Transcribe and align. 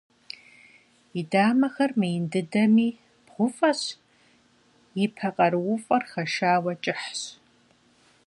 И 1.19 1.21
дамэхэр 1.31 1.91
мыин 1.99 2.23
дыдэми, 2.31 2.89
бгъуфӀэщ, 3.25 3.81
и 5.03 5.05
пэ 5.15 5.27
къарууфӀэр 5.35 6.03
хэшауэ 6.11 6.73
кӀыхьщ. 6.83 7.21